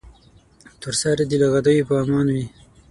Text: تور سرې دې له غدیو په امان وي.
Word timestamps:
تور 0.79 0.93
سرې 1.01 1.25
دې 1.29 1.37
له 1.43 1.47
غدیو 1.53 1.87
په 1.89 1.93
امان 2.03 2.27
وي. 2.33 2.45